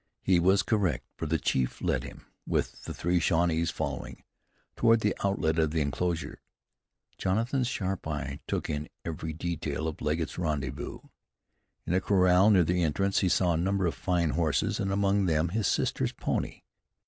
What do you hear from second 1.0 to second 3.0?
for the chief led him, with the